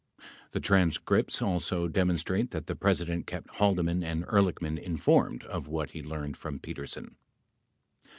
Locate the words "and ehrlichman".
4.03-4.79